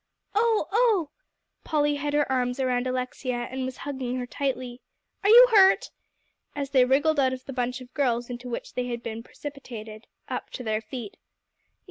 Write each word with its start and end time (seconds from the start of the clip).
"Oh, 0.33 0.67
oh!" 0.71 1.09
Polly 1.63 1.93
had 1.97 2.13
her 2.15 2.25
arms 2.31 2.59
around 2.59 2.87
Alexia 2.87 3.47
and 3.51 3.65
was 3.65 3.77
hugging 3.85 4.17
her 4.17 4.25
tightly. 4.25 4.81
"Are 5.23 5.29
you 5.29 5.47
hurt?" 5.51 5.91
as 6.55 6.71
they 6.71 6.85
wriggled 6.85 7.19
out 7.19 7.33
of 7.33 7.45
the 7.45 7.53
bunch 7.53 7.81
of 7.81 7.93
girls 7.93 8.27
into 8.27 8.49
which 8.49 8.73
they 8.73 8.87
had 8.87 9.03
been 9.03 9.21
precipitated, 9.21 10.07
up 10.27 10.49
to 10.53 10.63
their 10.63 10.81
feet. 10.81 11.17